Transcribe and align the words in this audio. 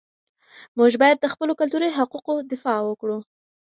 موږ 0.77 0.91
باید 1.01 1.17
د 1.19 1.25
خپلو 1.33 1.53
کلتوري 1.59 1.89
حقوقو 1.97 2.33
دفاع 2.51 2.79
وکړو. 2.83 3.17